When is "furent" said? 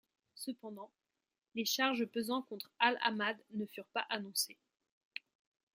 3.67-3.85